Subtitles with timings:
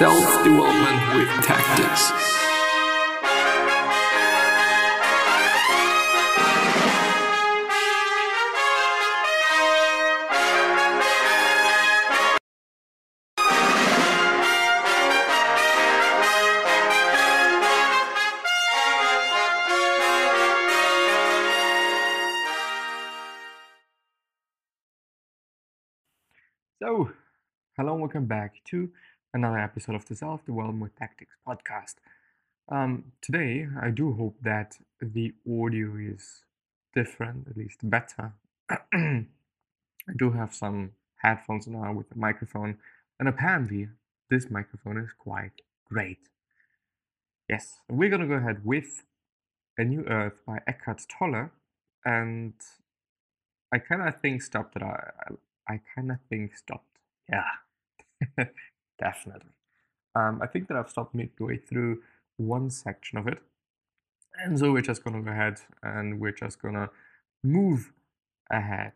[0.00, 2.10] Self development with tactics.
[26.78, 27.12] So,
[27.76, 28.90] hello and welcome back to
[29.32, 31.94] another episode of the Self Development Tactics podcast.
[32.68, 36.44] Um, today, I do hope that the audio is
[36.94, 38.32] different, at least better.
[38.70, 39.24] I
[40.16, 42.78] do have some headphones now with a microphone,
[43.18, 43.88] and apparently,
[44.30, 46.28] this microphone is quite great.
[47.48, 49.04] Yes, we're gonna go ahead with
[49.78, 51.50] A New Earth by Eckhart Tolle,
[52.04, 52.54] and
[53.72, 55.10] I kind of think stopped that I,
[55.68, 56.98] I, I kind of think stopped.
[57.28, 57.44] Yeah,
[59.00, 59.52] definitely.
[60.14, 62.02] Um, I think that I've stopped midway through
[62.36, 63.38] one section of it,
[64.44, 66.90] and so we're just gonna go ahead and we're just gonna
[67.42, 67.92] move
[68.50, 68.94] ahead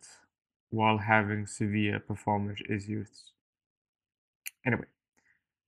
[0.70, 3.32] while having severe performance issues.
[4.66, 4.86] Anyway,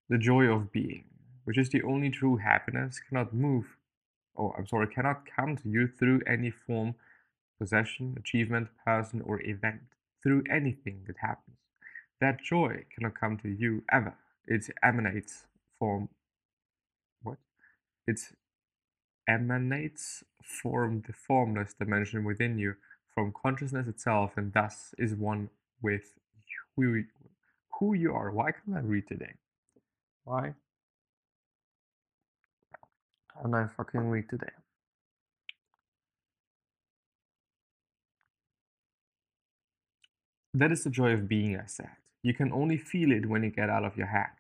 [0.09, 1.05] the joy of being,
[1.45, 3.77] which is the only true happiness, cannot move,
[4.35, 6.97] or I'm sorry, cannot come to you through any form
[7.59, 9.83] possession, achievement, person, or event,
[10.23, 11.59] through anything that happens.
[12.21, 14.17] That joy cannot come to you ever.
[14.47, 15.47] It emanates
[15.79, 16.09] from
[17.23, 17.39] what?
[18.07, 18.21] It
[19.29, 22.75] emanates from the formless dimension within you,
[23.15, 25.51] from consciousness itself, and thus is one
[25.83, 26.15] with
[26.77, 27.05] who
[27.81, 28.31] who you are.
[28.33, 29.35] Why can't I read today?
[30.25, 30.55] Why
[33.43, 34.53] can't I fucking read today?
[40.55, 41.91] That is the joy of being, I said.
[42.23, 44.36] You can only feel it when you get out of your head.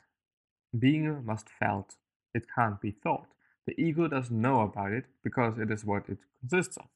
[0.79, 1.95] Being must felt,
[2.35, 3.27] it can't be thought.
[3.67, 6.87] The ego doesn't know about it because it is what it consists of.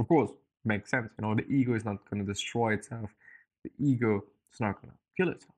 [0.00, 0.30] Of course,
[0.64, 1.10] makes sense.
[1.18, 3.10] You know, the ego is not going to destroy itself.
[3.64, 5.54] The ego is not going to kill itself.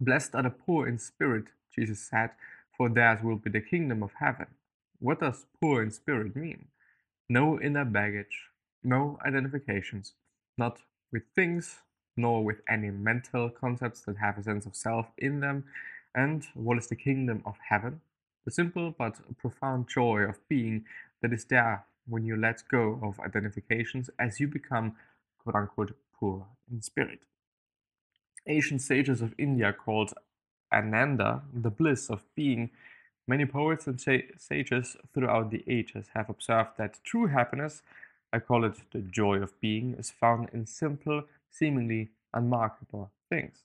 [0.00, 2.30] Blessed are the poor in spirit, Jesus said,
[2.76, 4.46] for theirs will be the kingdom of heaven.
[4.98, 6.66] What does poor in spirit mean?
[7.28, 8.48] No inner baggage,
[8.82, 10.14] no identifications,
[10.58, 10.78] not
[11.12, 11.78] with things,
[12.16, 15.64] nor with any mental concepts that have a sense of self in them.
[16.14, 18.00] And what is the kingdom of heaven?
[18.44, 20.84] The simple but profound joy of being
[21.20, 24.96] that is there when you let go of identifications as you become
[25.42, 27.20] quote unquote poor in spirit.
[28.46, 30.12] Ancient sages of India called
[30.72, 32.70] Ananda the bliss of being.
[33.28, 37.82] Many poets and sages throughout the ages have observed that true happiness
[38.32, 43.58] I call it the joy of being, is found in simple, seemingly unmarketable things.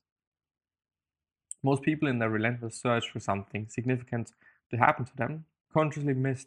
[1.64, 4.32] Most people, in their relentless search for something significant
[4.72, 6.46] to happen to them, consciously miss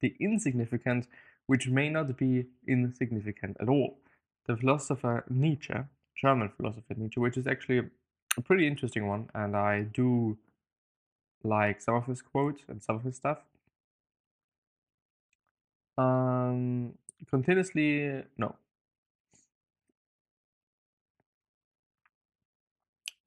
[0.00, 1.06] the insignificant,
[1.46, 3.98] which may not be insignificant at all.
[4.46, 5.74] The philosopher Nietzsche,
[6.16, 7.90] German philosopher Nietzsche, which is actually
[8.36, 10.38] a pretty interesting one, and I do
[11.44, 13.38] like some of his quotes and some of his stuff.
[15.98, 16.94] Um,
[17.28, 18.56] continuously no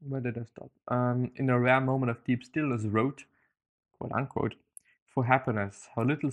[0.07, 0.71] where did I stop?
[0.87, 3.25] Um, in a rare moment of deep stillness, wrote,
[3.97, 4.55] quote unquote,
[5.13, 6.31] for happiness, how little,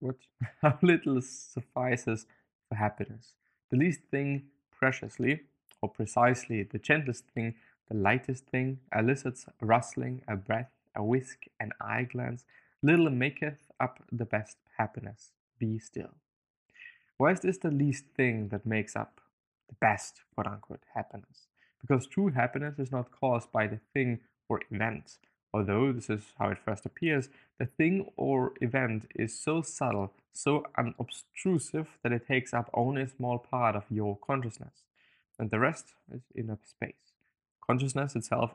[0.00, 0.16] what,
[0.62, 2.26] how little suffices
[2.68, 3.34] for happiness.
[3.70, 5.40] The least thing preciously,
[5.82, 7.54] or precisely, the gentlest thing,
[7.88, 12.44] the lightest thing, elicits a rustling, a breath, a whisk, an eye glance.
[12.82, 15.32] Little maketh up the best happiness.
[15.58, 16.14] Be still.
[17.18, 19.20] Why is this the least thing that makes up
[19.68, 21.49] the best, quote unquote, happiness?
[21.80, 25.18] Because true happiness is not caused by the thing or event.
[25.52, 30.64] Although this is how it first appears, the thing or event is so subtle, so
[30.78, 34.84] unobtrusive that it takes up only a small part of your consciousness,
[35.38, 37.14] and the rest is inner space.
[37.66, 38.52] Consciousness itself,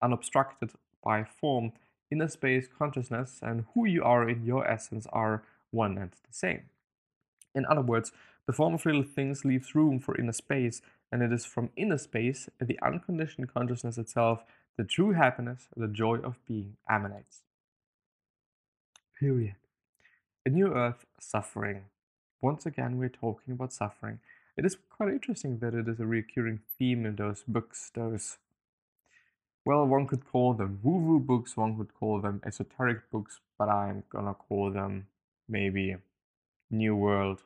[0.00, 0.70] unobstructed
[1.02, 1.72] by form,
[2.10, 5.42] inner space consciousness, and who you are in your essence are
[5.72, 6.62] one and the same.
[7.54, 8.12] In other words,
[8.46, 10.80] the form of little things leaves room for inner space,
[11.10, 14.42] and it is from inner space, the unconditioned consciousness itself,
[14.76, 17.40] the true happiness, the joy of being emanates.
[19.18, 19.54] Period.
[20.44, 21.84] A new earth, suffering.
[22.42, 24.20] Once again, we're talking about suffering.
[24.56, 28.38] It is quite interesting that it is a recurring theme in those books, those,
[29.64, 33.68] well, one could call them woo woo books, one could call them esoteric books, but
[33.68, 35.08] I'm gonna call them
[35.48, 35.96] maybe
[36.70, 37.42] new world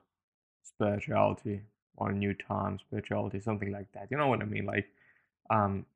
[0.63, 1.63] spirituality
[2.00, 4.08] or new time spirituality, something like that.
[4.11, 4.67] You know what I mean?
[4.67, 4.88] Like,
[5.50, 5.87] um,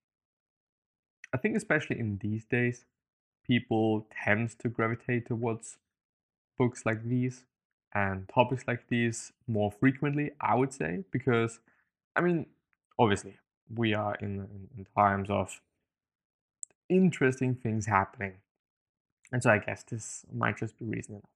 [1.33, 2.85] I think, especially in these days,
[3.47, 5.79] people tend to gravitate towards
[6.57, 7.45] books like these
[7.93, 11.61] and topics like these more frequently, I would say, because,
[12.15, 12.47] I mean,
[12.99, 13.39] obviously,
[13.75, 15.61] we are in, in, in times of
[16.89, 18.35] interesting things happening.
[19.33, 21.31] And so I guess this might just be reason enough.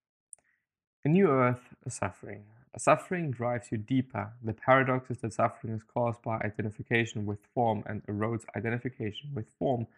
[1.04, 2.44] A new earth, a suffering.
[2.78, 4.34] Suffering drives you deeper.
[4.40, 9.50] The paradox is that suffering is caused by identification with form and erodes identification with
[9.58, 9.88] form.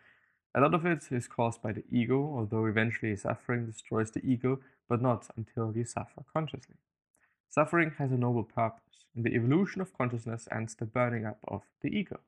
[0.54, 4.60] A lot of it is caused by the ego, although eventually suffering destroys the ego,
[4.88, 6.76] but not until you suffer consciously.
[7.50, 9.04] Suffering has a noble purpose.
[9.14, 12.20] In the evolution of consciousness ends the burning up of the ego.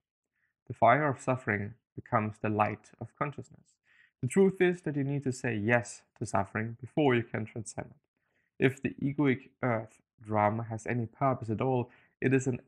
[0.68, 3.76] The fire of suffering becomes the light of consciousness.
[4.20, 7.92] The truth is that you need to say yes to suffering before you can transcend
[7.92, 8.64] it.
[8.66, 11.90] If the egoic earth drama has any purpose at all,
[12.20, 12.60] it is an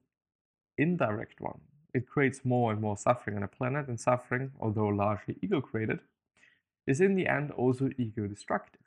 [0.77, 1.61] indirect one.
[1.93, 6.01] It creates more and more suffering on a planet, and suffering, although largely ego created,
[6.87, 8.81] is in the end also ego destructive.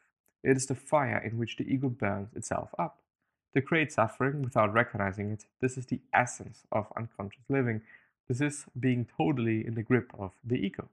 [0.43, 2.99] It is the fire in which the ego burns itself up.
[3.55, 7.81] To create suffering without recognizing it, this is the essence of unconscious living.
[8.27, 10.89] This is being totally in the grip of the ego.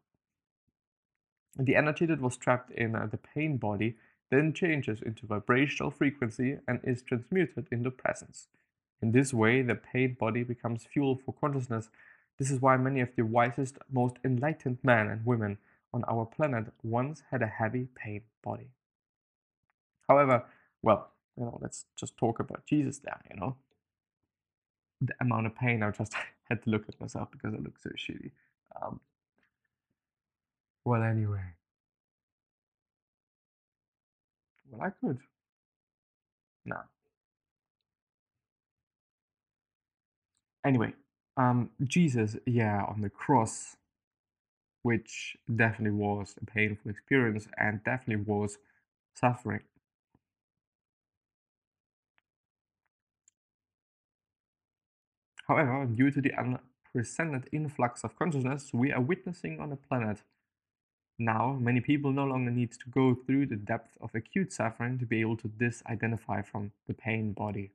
[1.58, 3.96] The energy that was trapped in uh, the pain body
[4.34, 8.48] then changes into vibrational frequency and is transmuted into presence.
[9.00, 11.90] In this way, the pain body becomes fuel for consciousness.
[12.38, 15.58] This is why many of the wisest, most enlightened men and women
[15.92, 18.70] on our planet once had a heavy pain body.
[20.08, 20.44] However,
[20.82, 23.56] well, you know, let's just talk about Jesus there, you know.
[25.00, 26.14] The amount of pain I just
[26.50, 28.30] had to look at myself because I look so shitty.
[28.80, 29.00] Um,
[30.84, 31.54] well, anyway.
[34.70, 35.20] Well, I could.
[36.64, 36.76] No.
[40.64, 40.94] Anyway,
[41.36, 43.76] um, Jesus, yeah, on the cross,
[44.82, 48.58] which definitely was a painful experience and definitely was
[49.14, 49.62] suffering.
[55.48, 60.22] However, due to the unprecedented influx of consciousness we are witnessing on the planet
[61.18, 65.06] now, many people no longer need to go through the depth of acute suffering to
[65.06, 67.70] be able to disidentify from the pain body.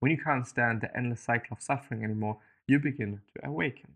[0.00, 3.92] When you can't stand the endless cycle of suffering anymore, you begin to awaken.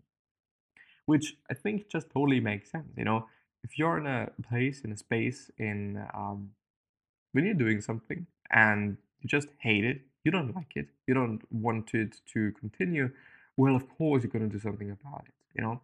[1.05, 2.93] Which I think just totally makes sense.
[2.97, 3.27] You know,
[3.63, 6.51] if you're in a place, in a space, in um,
[7.31, 11.41] when you're doing something and you just hate it, you don't like it, you don't
[11.51, 13.11] want it to continue,
[13.55, 15.33] well, of course, you're going to do something about it.
[15.55, 15.81] You know,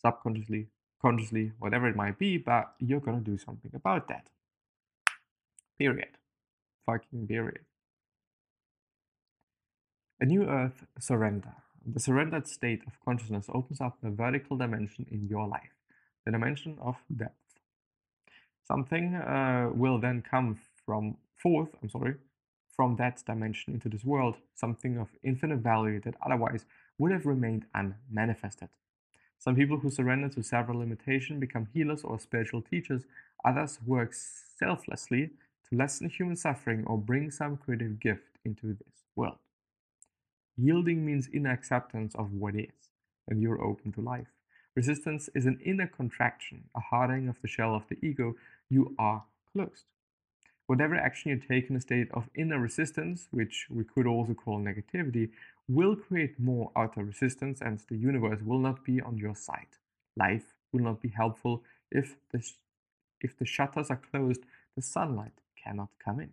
[0.00, 0.68] subconsciously,
[1.00, 4.28] consciously, whatever it might be, but you're gonna do something about that.
[5.78, 6.16] Period.
[6.86, 7.64] Fucking period.
[10.20, 11.54] A new earth surrender.
[11.86, 15.74] The surrendered state of consciousness opens up a vertical dimension in your life,
[16.24, 17.34] the dimension of depth.
[18.64, 22.16] Something uh, will then come from forth, I'm sorry,
[22.74, 26.66] from that dimension into this world, something of infinite value that otherwise
[26.98, 28.68] would have remained unmanifested.
[29.38, 33.04] Some people who surrender to several limitations become healers or spiritual teachers.
[33.44, 35.30] Others work selflessly
[35.68, 39.38] to lessen human suffering or bring some creative gift into this world.
[40.56, 42.90] Yielding means inner acceptance of what is,
[43.28, 44.26] and you're open to life.
[44.74, 48.34] Resistance is an inner contraction, a hardening of the shell of the ego.
[48.68, 49.84] You are closed.
[50.66, 54.58] Whatever action you take in a state of inner resistance, which we could also call
[54.58, 55.30] negativity,
[55.68, 59.68] will create more outer resistance and the universe will not be on your side.
[60.16, 62.42] Life will not be helpful if the,
[63.20, 64.40] if the shutters are closed,
[64.74, 66.30] the sunlight cannot come in.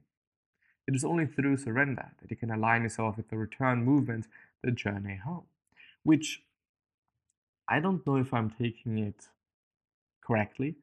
[0.88, 4.28] It is only through surrender that you can align yourself with the return movement,
[4.64, 5.46] the journey home,
[6.04, 6.44] which
[7.68, 9.28] I don't know if I'm taking it
[10.22, 10.76] correctly,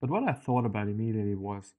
[0.00, 1.74] but what I thought about immediately was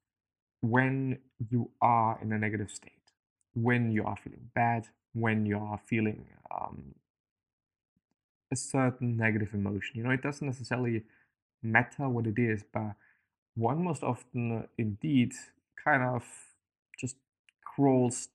[0.61, 3.13] when you are in a negative state,
[3.53, 6.95] when you are feeling bad, when you are feeling um,
[8.51, 9.97] a certain negative emotion.
[9.97, 11.03] You know, it doesn't necessarily
[11.61, 12.93] matter what it is, but
[13.55, 15.33] one most often indeed
[15.83, 16.23] kind of
[16.97, 17.17] just
[17.63, 18.29] crawls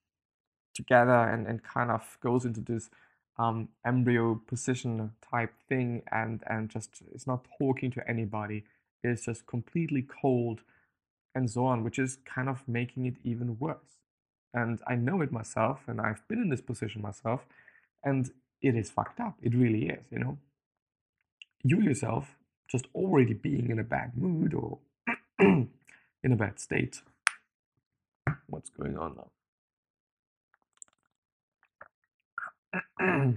[0.75, 2.91] together and, and kind of goes into this
[3.39, 8.65] um, embryo position type thing and, and just is not talking to anybody,
[9.03, 10.61] is just completely cold
[11.35, 14.04] and so on, which is kind of making it even worse.
[14.55, 17.43] And I know it myself, and I've been in this position myself,
[18.05, 18.31] and
[18.63, 19.37] it is fucked up.
[19.43, 20.39] It really is, you know.
[21.65, 22.37] You yourself
[22.71, 24.79] just already being in a bad mood or
[25.41, 25.69] in
[26.25, 27.03] a bad state.
[28.47, 29.17] What's going on
[33.01, 33.35] now?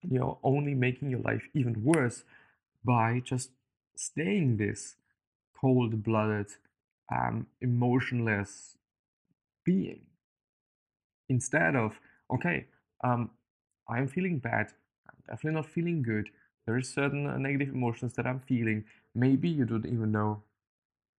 [0.10, 2.24] You're only making your life even worse
[2.84, 3.50] by just
[3.96, 4.96] staying this
[5.58, 6.48] cold blooded,
[7.14, 8.76] um, emotionless
[9.64, 10.00] being.
[11.28, 11.98] Instead of,
[12.32, 12.66] okay,
[13.02, 13.30] um,
[13.88, 14.72] I'm feeling bad,
[15.08, 16.28] I'm definitely not feeling good,
[16.66, 18.84] there are certain uh, negative emotions that I'm feeling.
[19.14, 20.42] Maybe you don't even know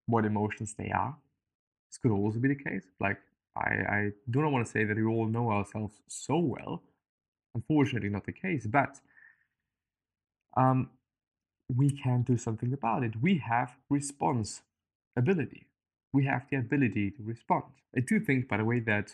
[0.07, 1.15] what emotions they are.
[1.89, 2.83] This could also be the case.
[2.99, 3.17] Like,
[3.55, 6.83] I, I do not want to say that we all know ourselves so well.
[7.53, 8.99] Unfortunately, not the case, but
[10.57, 10.89] um,
[11.73, 13.21] we can do something about it.
[13.21, 14.61] We have response
[15.15, 15.64] ability.
[16.15, 17.65] We have the ability to respond.
[17.97, 19.07] I do think, by the way, that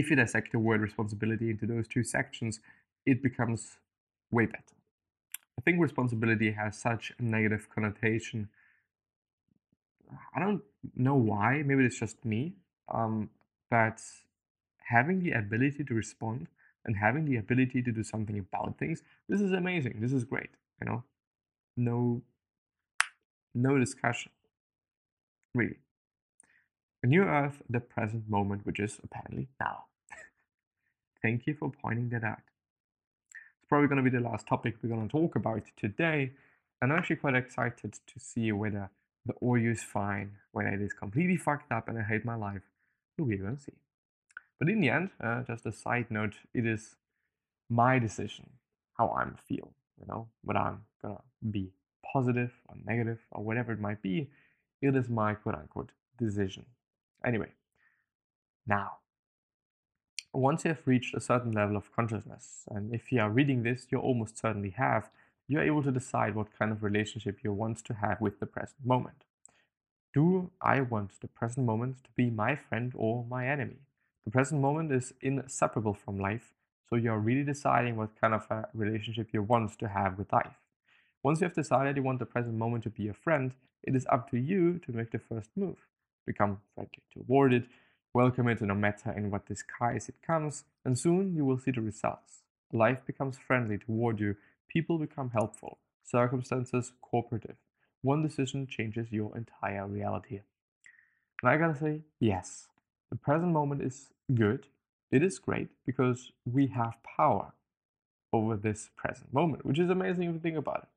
[0.00, 2.60] if you dissect the word responsibility into those two sections,
[3.06, 3.78] it becomes
[4.30, 4.76] way better.
[5.58, 8.48] I think responsibility has such a negative connotation.
[10.36, 10.62] I don't
[10.94, 12.54] know why, maybe it's just me,
[12.92, 13.30] um,
[13.70, 13.98] but
[14.94, 16.48] having the ability to respond
[16.84, 19.96] and having the ability to do something about things, this is amazing.
[20.00, 21.04] This is great, you know?
[21.76, 22.22] No
[23.54, 24.32] no discussion.
[25.54, 25.78] Really.
[27.04, 29.84] A new earth, the present moment, which is apparently now.
[31.22, 32.38] Thank you for pointing that out.
[33.34, 36.30] It's probably going to be the last topic we're going to talk about today.
[36.80, 38.88] And I'm actually quite excited to see whether
[39.26, 42.62] the audio is fine, whether it is completely fucked up and I hate my life.
[43.18, 43.74] We're going to see.
[44.58, 46.96] But in the end, uh, just a side note, it is
[47.68, 48.48] my decision
[48.96, 49.74] how I'm feel.
[50.00, 51.20] You know, whether I'm gonna
[51.50, 51.70] be
[52.14, 54.30] positive or negative or whatever it might be,
[54.80, 56.64] it is my quote unquote decision.
[57.24, 57.48] Anyway,
[58.66, 58.98] now,
[60.32, 63.86] once you have reached a certain level of consciousness, and if you are reading this,
[63.90, 65.10] you almost certainly have,
[65.46, 68.84] you're able to decide what kind of relationship you want to have with the present
[68.84, 69.24] moment.
[70.12, 73.78] Do I want the present moment to be my friend or my enemy?
[74.24, 76.54] The present moment is inseparable from life,
[76.88, 80.56] so you're really deciding what kind of a relationship you want to have with life.
[81.22, 83.52] Once you have decided you want the present moment to be a friend,
[83.82, 85.78] it is up to you to make the first move.
[86.26, 87.64] Become friendly toward it,
[88.12, 91.80] welcome it no matter in what disguise it comes, and soon you will see the
[91.80, 92.42] results.
[92.72, 94.36] Life becomes friendly toward you,
[94.68, 97.56] people become helpful, circumstances cooperative.
[98.02, 100.40] One decision changes your entire reality.
[101.42, 102.68] And I gotta say, yes,
[103.10, 104.66] the present moment is good.
[105.10, 107.52] It is great because we have power
[108.32, 110.88] over this present moment, which is amazing if you think about it.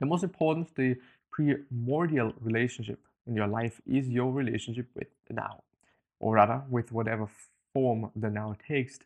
[0.00, 0.96] The most important, the
[1.30, 5.62] primordial relationship in your life is your relationship with the now,
[6.18, 7.28] or rather, with whatever
[7.72, 8.98] form the now takes.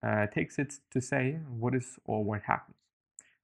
[0.00, 2.76] Uh, takes it to say what is or what happens,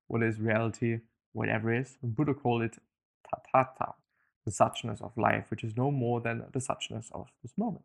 [0.07, 1.01] what is reality,
[1.33, 1.99] whatever is.
[2.01, 2.79] Buddha called it
[3.27, 3.95] tathata,
[4.45, 7.85] the suchness of life, which is no more than the suchness of this moment.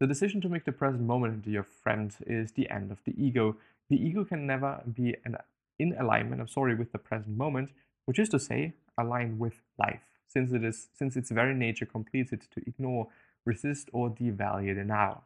[0.00, 3.14] The decision to make the present moment into your friend is the end of the
[3.22, 3.56] ego.
[3.88, 5.36] The ego can never be an,
[5.78, 7.70] in alignment, I'm sorry, with the present moment,
[8.04, 12.32] which is to say, aligned with life, since it is since its very nature completes
[12.32, 13.08] it to ignore,
[13.44, 15.22] resist, or devalue the now.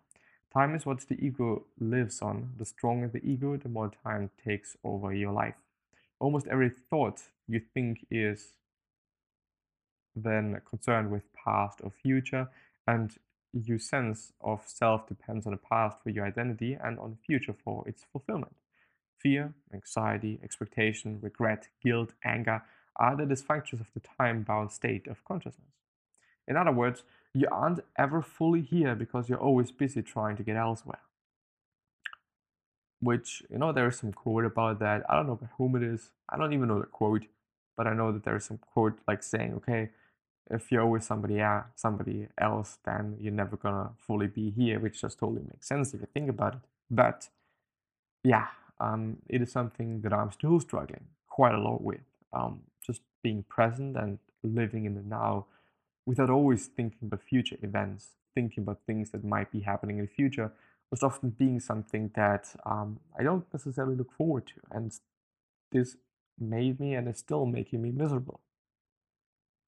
[0.52, 2.50] Time is what the ego lives on.
[2.58, 5.54] The stronger the ego, the more time takes over your life.
[6.20, 8.52] Almost every thought you think is
[10.14, 12.48] then concerned with past or future,
[12.86, 13.16] and
[13.52, 17.54] your sense of self depends on the past for your identity and on the future
[17.64, 18.54] for its fulfillment.
[19.18, 22.62] Fear, anxiety, expectation, regret, guilt, anger
[23.02, 25.74] are the dysfunctions of the time bound state of consciousness.
[26.46, 27.02] In other words,
[27.34, 31.00] you aren't ever fully here because you're always busy trying to get elsewhere.
[33.00, 35.02] Which, you know, there is some quote about that.
[35.10, 36.10] I don't know whom it is.
[36.28, 37.24] I don't even know the quote,
[37.76, 39.90] but I know that there is some quote like saying, okay,
[40.50, 45.00] if you're always somebody else, somebody else, then you're never gonna fully be here, which
[45.00, 46.60] just totally makes sense if you think about it.
[46.90, 47.28] But
[48.22, 52.02] yeah, um, it is something that I'm still struggling quite a lot with.
[52.32, 52.60] Um,
[53.22, 55.46] being present and living in the now
[56.06, 60.10] without always thinking about future events, thinking about things that might be happening in the
[60.10, 60.52] future,
[60.90, 64.54] was often being something that um, I don't necessarily look forward to.
[64.70, 64.92] And
[65.70, 65.96] this
[66.38, 68.40] made me and is still making me miserable.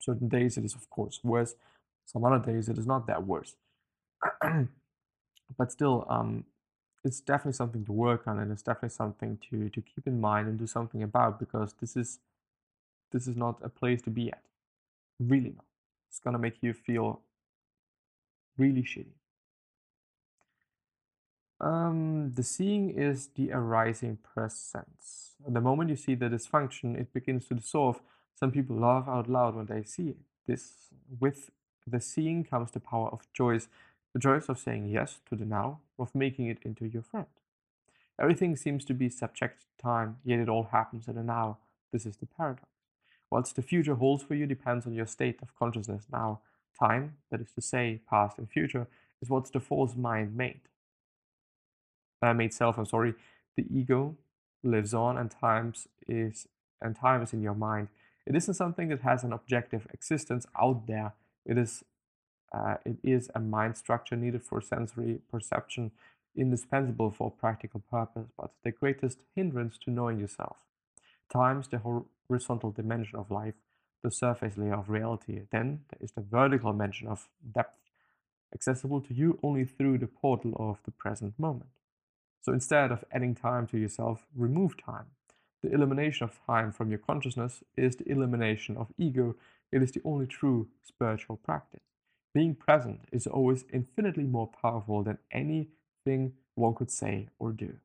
[0.01, 1.55] Certain days it is, of course, worse.
[2.05, 3.57] Some other days it is not that worse.
[5.59, 6.45] but still, um,
[7.05, 10.49] it's definitely something to work on, and it's definitely something to to keep in mind
[10.49, 12.19] and do something about because this is
[13.14, 14.42] this is not a place to be at.
[15.21, 15.64] Really not.
[16.11, 17.21] It's gonna make you feel
[18.59, 19.14] really shitty.
[21.61, 25.37] Um, the seeing is the arising presence.
[25.47, 28.00] The moment you see the dysfunction, it begins to dissolve
[28.35, 30.16] some people laugh out loud when they see it.
[30.47, 30.73] This,
[31.21, 31.50] with
[31.87, 33.68] the seeing comes the power of choice,
[34.12, 37.26] the choice of saying yes to the now, of making it into your friend.
[38.21, 41.59] Everything seems to be subject to time, yet it all happens in the now.
[41.92, 42.74] This is the paradox.
[43.35, 46.07] What the future holds for you depends on your state of consciousness.
[46.12, 46.38] Now,
[46.79, 48.87] time, that is to say, past and future,
[49.21, 50.61] is what the false mind made.
[52.23, 53.14] Uh, made self, I'm sorry.
[53.57, 54.17] The ego
[54.62, 56.47] lives on and times is
[56.81, 57.88] and time is in your mind.
[58.25, 61.14] It isn't something that has an objective existence out there.
[61.45, 61.83] It is
[62.53, 65.91] uh, it is a mind structure needed for sensory perception,
[66.37, 70.59] indispensable for practical purpose, but the greatest hindrance to knowing yourself.
[71.33, 71.78] Times the
[72.28, 73.54] horizontal dimension of life,
[74.02, 75.43] the surface layer of reality.
[75.50, 77.78] Then there is the vertical dimension of depth,
[78.54, 81.71] accessible to you only through the portal of the present moment.
[82.43, 85.07] So instead of adding time to yourself, remove time.
[85.62, 89.35] The elimination of time from your consciousness is the elimination of ego.
[89.73, 91.81] It is the only true spiritual practice.
[92.35, 97.76] Being present is always infinitely more powerful than anything one could say or do.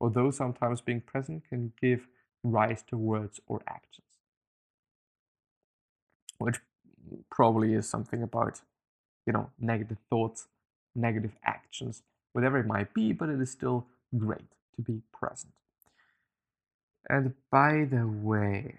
[0.00, 2.06] Although sometimes being present can give
[2.42, 4.06] rise to words or actions.
[6.38, 6.56] Which
[7.30, 8.60] probably is something about,
[9.26, 10.46] you know, negative thoughts,
[10.94, 12.02] negative actions,
[12.32, 15.52] whatever it might be, but it is still great to be present.
[17.08, 18.76] And by the way,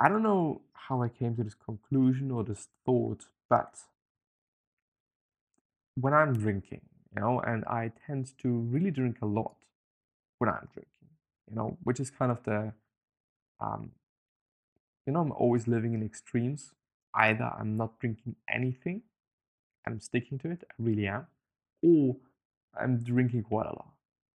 [0.00, 3.78] I don't know how I came to this conclusion or this thought, but
[5.94, 6.80] when I'm drinking,
[7.14, 9.54] you know, and I tend to really drink a lot
[10.38, 11.08] when I'm drinking,
[11.48, 12.72] you know, which is kind of the,
[13.62, 13.92] um,
[15.06, 16.72] you know, I'm always living in extremes.
[17.14, 19.02] Either I'm not drinking anything,
[19.84, 21.26] and I'm sticking to it, I really am,
[21.82, 22.16] or
[22.80, 23.92] I'm drinking quite a lot.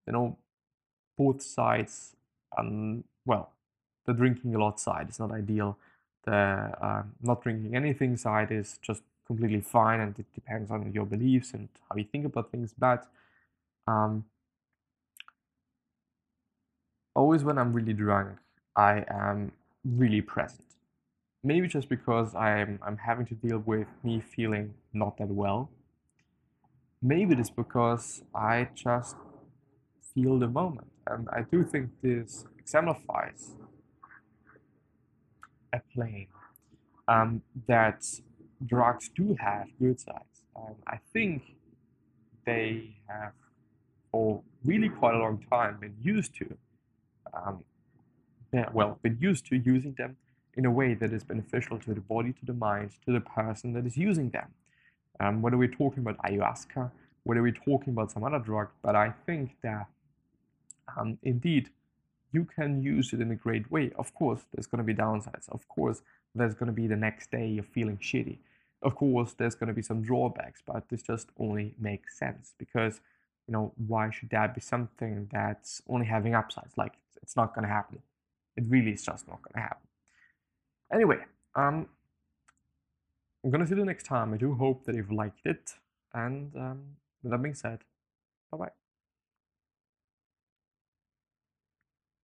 [0.07, 0.39] You know,
[1.19, 2.15] both sides,
[2.57, 3.53] um, well,
[4.07, 5.79] the drinking a lot side is not ideal.
[6.25, 11.07] The uh, not drinking anything side is just completely fine, and it depends on your
[11.07, 12.75] beliefs and how you think about things.
[12.79, 13.07] But
[13.87, 14.25] um,
[17.15, 18.39] always when I'm really drunk,
[18.77, 19.53] I am
[19.85, 20.65] really present.
[21.43, 25.71] Maybe just because I'm I'm having to deal with me feeling not that well
[27.03, 29.17] maybe it's because I just
[30.15, 30.89] feel the moment.
[31.07, 33.55] And I do think this exemplifies
[35.73, 36.27] a claim
[37.07, 38.05] um, that
[38.65, 40.43] drugs do have good sides.
[40.57, 41.43] Um, I think
[42.45, 43.33] they have,
[44.11, 46.57] for really quite a long time, been used to,
[47.35, 47.65] um,
[48.73, 50.17] well, been used to using them
[50.55, 53.73] in a way that is beneficial to the body, to the mind, to the person
[53.75, 54.49] that is using them.
[55.21, 56.91] Um, whether we're talking about ayahuasca,
[57.25, 59.87] whether we're talking about some other drug, but I think that
[60.97, 61.71] um, indeed
[62.33, 63.91] you can use it in a great way.
[63.97, 65.49] Of course, there's going to be downsides.
[65.49, 66.03] Of course,
[66.35, 68.39] there's going to be the next day you're feeling shitty.
[68.83, 73.01] Of course, there's going to be some drawbacks, but this just only makes sense because,
[73.49, 76.75] you know, why should that be something that's only having upsides?
[76.77, 76.93] Like,
[77.23, 78.01] it's not going to happen.
[78.57, 79.89] It really is just not going to happen.
[80.93, 81.19] Anyway,
[81.55, 81.89] um,
[83.45, 84.35] I'm gonna see you next time.
[84.35, 85.73] I do hope that you've liked it.
[86.13, 86.83] And um,
[87.23, 87.81] with that being said,
[88.51, 88.86] bye bye.